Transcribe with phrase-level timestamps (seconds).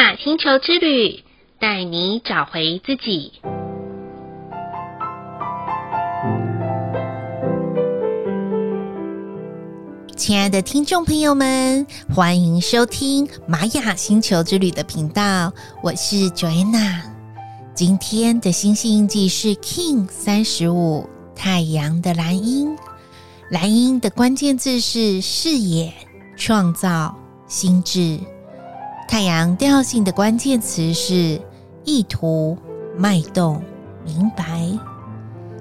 [0.00, 1.22] 雅星球之旅，
[1.58, 3.32] 带你找回自己。
[10.16, 15.52] 亲爱的听众朋友们，欢迎收听玛雅星球之旅的频道，
[15.82, 17.02] 我是 Joanna。
[17.74, 22.74] 今天的星系印记是 King 三十五，太阳的蓝鹰。
[23.50, 25.92] 蓝鹰的关键字是视野、
[26.38, 27.14] 创造、
[27.46, 28.18] 心智。
[29.10, 31.42] 太阳调性的关键词是
[31.84, 32.56] 意图、
[32.96, 33.60] 脉动、
[34.04, 34.62] 明白。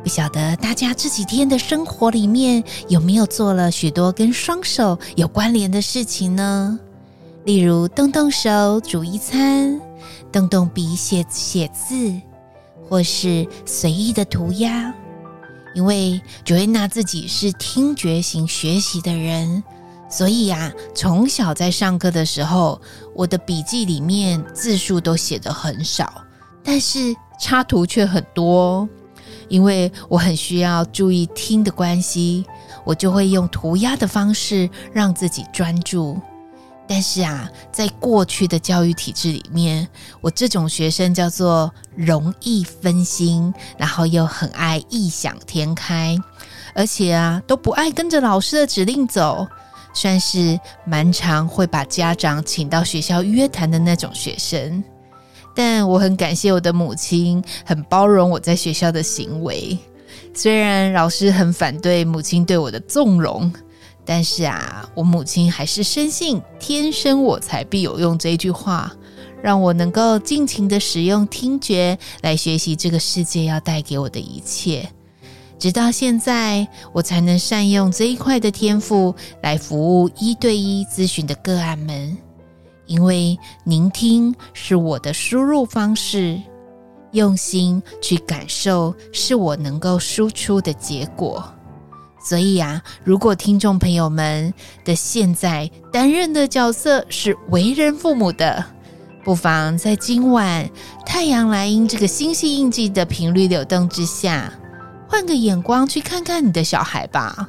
[0.00, 6.78] 不晓得大家这几天的生活里面有没有做了许多跟双手有关联的事情呢？
[7.44, 9.80] 例如动动手煮一餐，
[10.30, 12.14] 动动笔写写字，
[12.88, 14.94] 或是随意的涂鸦。
[15.74, 19.64] 因为 Joanna 自己是听觉型学习的人，
[20.12, 22.78] 所以呀，从小在上课的时候，
[23.14, 26.22] 我的笔记里面字数都写得很少，
[26.62, 28.86] 但是插图却很多。
[29.48, 32.44] 因为我很需要注意听的关系，
[32.84, 36.20] 我就会用涂鸦的方式让自己专注。
[36.86, 39.88] 但是啊，在过去的教育体制里面，
[40.20, 46.18] 我这种学生叫做容易分心，然后又很爱异想天开，
[46.74, 49.46] 而且啊都不爱跟着老师的指令走，
[49.92, 54.82] 算是蛮常会把家长请到学校约谈的那种学生。
[55.54, 59.76] 但我很感谢我的母亲，很包容我在学校的行为。
[60.34, 63.52] 虽然老师很反对母亲对我的纵容，
[64.04, 68.90] 但是啊，我母亲还是深信“天生我材必有用”这句话，
[69.42, 74.88] 让我能够尽情的使用听觉来学习这个世界要带给我的一切。
[75.62, 82.18] 直到现在，我才能善用这一块的天赋来服务一对一咨询的个案们。
[82.86, 86.36] 因为聆听是我的输入方式，
[87.12, 91.44] 用心去感受是我能够输出的结果。
[92.20, 94.52] 所以啊，如果听众朋友们
[94.84, 98.64] 的现在担任的角色是为人父母的，
[99.22, 100.68] 不妨在今晚
[101.06, 104.52] 太阳莱茵这个星系印记的频率流动之下，
[105.12, 107.46] 换个眼光去看看你的小孩吧。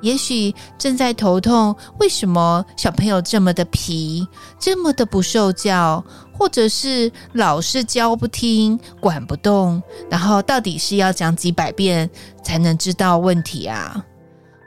[0.00, 4.26] 也许正在头痛，为什么小朋友这么的皮，
[4.58, 6.04] 这么的不受教，
[6.36, 9.80] 或者是老是教不听、管不动，
[10.10, 12.10] 然后到底是要讲几百遍
[12.42, 14.04] 才能知道问题啊？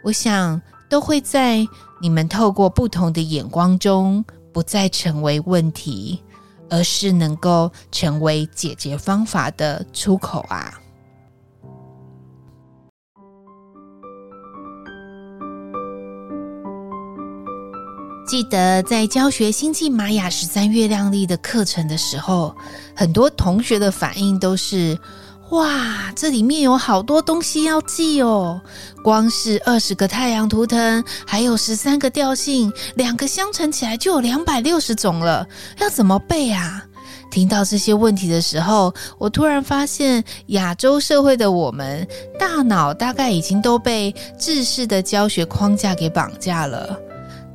[0.01, 1.67] 我想都会在
[2.01, 4.23] 你们透过不同的眼光中，
[4.53, 6.23] 不再成为问题，
[6.69, 10.79] 而是能够成为解决方法的出口啊。
[18.29, 22.55] 记得在教学星际玛雅十三月亮历的课程的时候，
[22.95, 24.95] 很多同学的反应都是：
[25.49, 28.61] 哇，这里面有好多东西要记哦！
[29.03, 35.47] 光是二十个太阳图腾，还有十三个调性，两个相乘起来就有两百六十种了，
[35.79, 36.85] 要怎么背啊？
[37.31, 42.07] 听到这些问题的时候，我突然发现，亚洲社会的我们，
[42.37, 46.95] 大脑大概已经都被制式的教学框架给绑架了。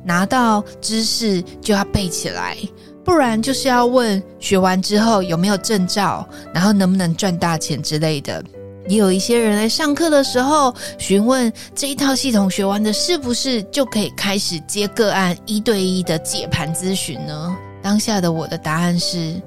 [0.05, 2.55] 拿到知识就要背起来，
[3.03, 8.43] 不然就是要问学完之后有没有证照，然后能不能赚大钱之类的。
[8.87, 17.57] 也有一些人来上课的时候询问这一套系统学完的是不是就可以开始接个案一对一的解盘咨询呢？
[17.81, 19.41] 当下的我的答案是：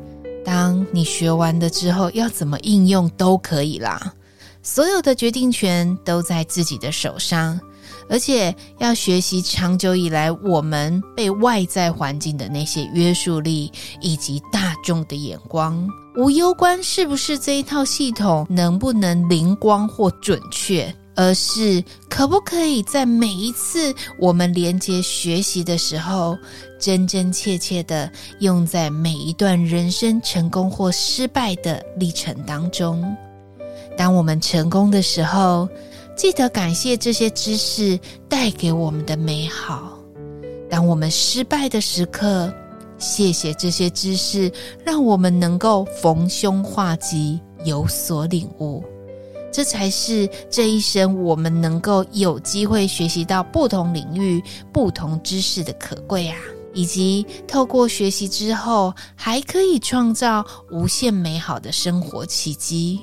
[0.44, 4.12] 当你学完了之后，要怎么应用都可以啦。
[4.60, 7.60] 所有的决定权都在自己的手上。
[8.08, 13.70] 而且要学习长久以来我们被外在环境的那些约束力，
[14.00, 26.36] 以及大众的眼光，无忧观是不是这一套系统能不能灵光或准确，而是可不可以在每一次我们连接学习的时候，
[26.80, 28.10] 真真切切的
[28.40, 33.16] 用在每一段人生成功或失败的历程当中。
[33.96, 35.68] 当我们成功的时候，
[36.18, 37.96] 记得感谢这些知识
[38.28, 39.96] 带给我们的美好。
[40.68, 42.52] 当我们失败的时刻，
[42.98, 44.50] 谢谢这些知识，
[44.84, 48.82] 让我们能够逢凶化吉，有所领悟。
[49.52, 54.42] 这才是这一生我们能够有机会学习到不同领域、
[54.72, 56.36] 不同知识的可贵啊！
[56.74, 62.98] 以及透过学习之后，还可以创造无限美好的生活奇迹。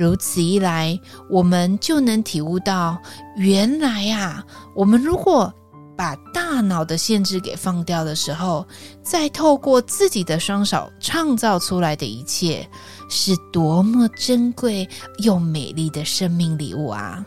[0.00, 0.98] 如此一来，
[1.28, 2.96] 我们就能体悟到，
[3.36, 4.42] 原来啊，
[4.74, 5.52] 我们如果
[5.94, 8.66] 把大脑的限制给放掉的时候，
[9.02, 12.66] 再透过自己的双手创造出来的一切，
[13.10, 14.88] 是多么珍贵
[15.18, 17.22] 又美丽的生命礼物啊！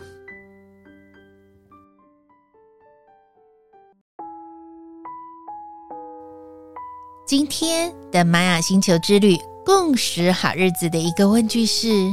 [7.28, 12.10] 今天的玛雅星球之旅共识好日子的一个问句是。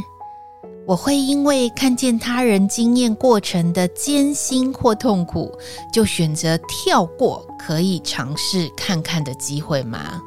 [0.90, 5.56] 我会因为看见他人经验过程的艰辛或痛苦，
[5.92, 10.20] 就选择跳过可以尝试看看的机会吗？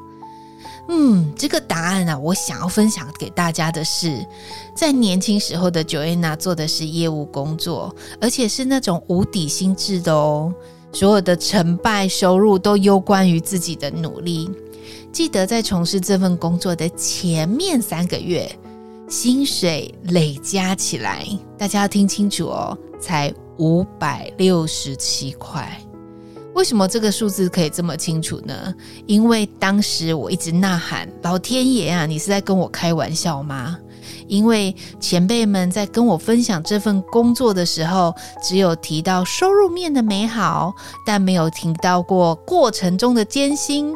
[0.87, 4.25] 嗯，这个答案啊，我想要分享给大家的是，
[4.73, 10.53] 在年轻时候的 Joanna 做的是业务工作，而且是那种无底薪制的哦，
[10.93, 14.49] 所有的成败收入都攸关于自己的努力。
[15.11, 18.49] 记得在从事这份工作的前面三个月。
[19.09, 21.27] 薪水累加起来，
[21.57, 25.77] 大家要听清楚哦，才五百六十七块。
[26.55, 28.73] 为什么这个数字可以这么清楚呢？
[29.05, 33.77] 因为当时我一直呐喊：“老天爷啊，你是在跟我开玩笑吗？”
[34.27, 40.73] 因为前辈们在跟我分享这份工作的时候，只有提到收入面的美好，
[41.05, 43.93] 但没有听到过过程中的艰辛。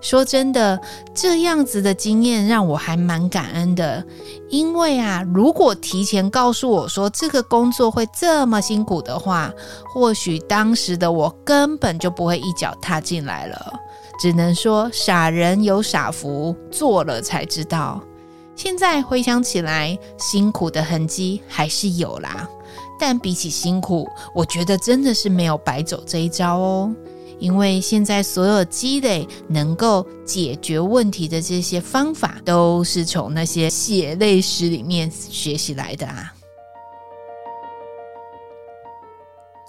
[0.00, 0.80] 说真的，
[1.14, 4.04] 这样子的经验让我还蛮感恩的。
[4.48, 9.52] 因为啊，如果提前告诉我说这个工作会这么辛苦的话，
[9.92, 13.72] 或许当时的我根本就不会一脚踏进来了。
[14.20, 18.00] 只能说傻人有傻福，做了才知道。
[18.56, 22.48] 现在回想起来，辛苦的痕迹还是有啦。
[22.98, 26.92] 但比起辛苦，我觉得真的是没有白走这一招哦。
[27.38, 36.34] 因为现在所有积累能够解决问题的这些方法，都是从那些血泪史里面学习来的啊。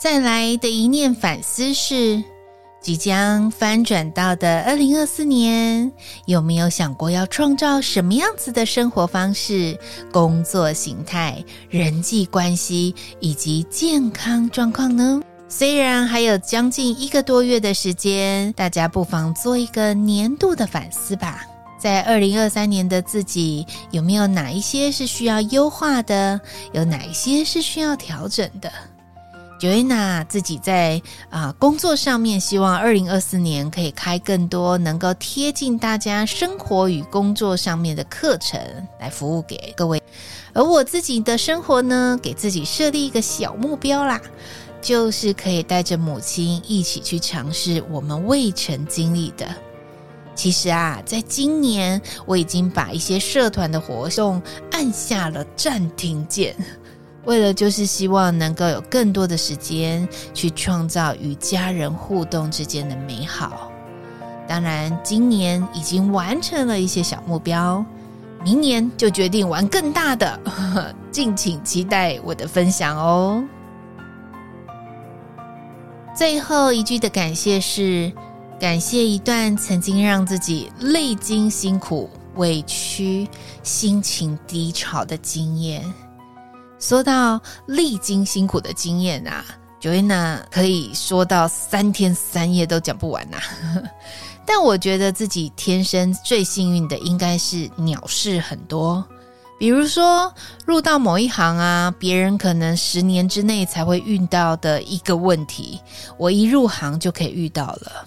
[0.01, 2.23] 再来的一念反思是，
[2.81, 5.91] 即将翻转到的二零二四年，
[6.25, 9.77] 有没有想过要创造什么样子的生活方式、
[10.09, 15.21] 工作形态、人际关系以及健康状况呢？
[15.51, 21.43] 虽然还有将近一个多月的时间，大家不妨做一个年度的反思吧。
[21.79, 26.39] 在二零二三年的自己，有没有哪一些是需要优化的？
[26.71, 28.71] 有哪一些是需要调整的
[29.59, 31.01] ？Joanna 自己在
[31.31, 38.61] 啊、工作上面，希望二零二四年可以开更多能够贴近大家生活与工作上面的课程，
[38.99, 39.99] 来服务给各位。
[40.53, 44.21] 而我自己的生活呢，给自己设立一个小目标啦。
[44.81, 49.47] 就是可以带着母亲一起去尝试我们未曾经历的。
[50.35, 54.41] 其实啊，在今年我已经把一些社团的活动
[54.71, 56.55] 按下了暂停键，
[57.25, 63.69] 为了就是希望能够有更多的时间去创造与家人互动之间的美好。
[64.47, 67.85] 当然，今年已经完成了一些小目标，
[68.41, 73.43] 明年就决定玩更大的，呵呵，敬请期待我的分享哦。
[76.19, 78.11] 最后一句的感谢是，
[78.59, 83.25] 感谢一段曾经让自己历经辛苦、委屈、
[83.63, 85.81] 心情低潮的经验。
[86.77, 89.45] 说到历经辛苦的经验啊
[89.79, 93.81] ，Joanna 可以说到三天三夜都讲不完呐、啊。
[94.45, 99.07] 但我觉得自己天生最幸运的，应该是鸟事很多。
[99.59, 100.33] 比如说，
[100.65, 105.81] 入到某一行啊，别人可能十年之内才会遇到的一个问题，
[106.17, 108.05] 我一入行就可以遇到了。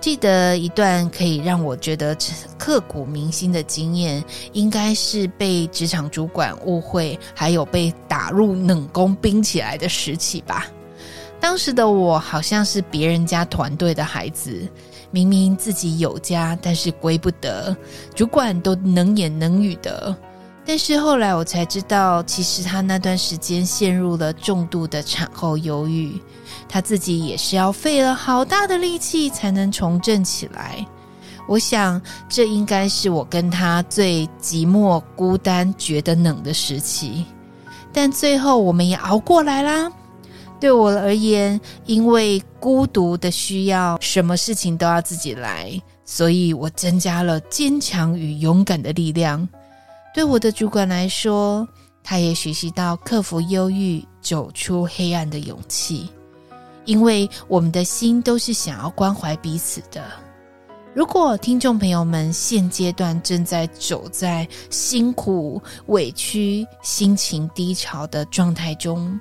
[0.00, 2.16] 记得一段可以让我觉得
[2.58, 4.24] 刻骨铭心的经验，
[4.54, 10.66] 应该是被职场主管误会，还有被打入冷宫冰起来的时期吧。
[11.38, 14.66] 当时的我好像是别人家团队的孩子，
[15.10, 17.76] 明明自己有家，但是归不得，
[18.14, 20.16] 主管都能言能语的。
[20.64, 26.20] 但是后来我才知道，其实他那段时间陷入了重度的产后忧郁，
[26.68, 30.86] 他自己也是要费了好大的力气才能重振起来。
[31.48, 37.26] 我想，这应该是我跟他最寂寞、孤单、觉得冷的时期。
[37.92, 39.90] 但最后我们也熬过来啦。
[40.60, 49.46] 对我而言，因为孤独的需要，什么事情都要自己来，所以我增加了坚强与勇敢的力量。
[50.14, 51.66] 对我的主管来说，
[52.02, 56.10] 他也学习到克服忧郁、走出黑暗的勇气。
[56.84, 60.04] 因为我们的心都是想要关怀彼此的。
[60.94, 69.18] 如果听众朋友们现阶段正在走在辛苦、委屈、心情低潮的状态中，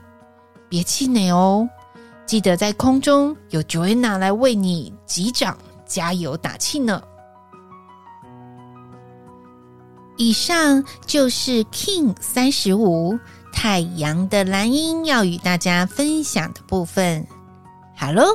[0.68, 1.70] 别气馁哦。
[2.26, 7.02] 记得在空中有 Joanna 来为你击掌加油打气呢。
[10.22, 13.18] 以上就是 King 三十五
[13.52, 17.26] 太阳的蓝鹰要与大家分享的部分。
[17.98, 18.28] 好喽，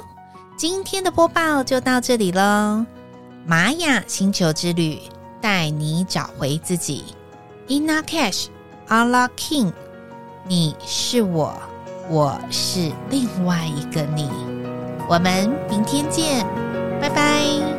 [0.57, 2.85] 今天的播报就到这里喽。
[3.47, 4.99] 玛雅星球之旅，
[5.41, 7.05] 带你找回自己。
[7.69, 8.47] Ina Cash,
[8.89, 9.73] Allah King，
[10.49, 11.55] 你是我，
[12.11, 14.29] 我是另外一个你。
[15.09, 16.45] 我们明天见，
[17.01, 17.76] 拜拜。